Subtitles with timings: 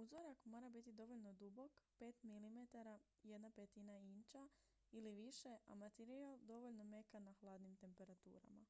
[0.00, 2.58] uzorak mora biti dovoljno dubok 5 mm
[3.22, 4.48] 1/5 inča
[4.90, 8.66] ili više a materijal dovoljno mekan na hladnim temperaturama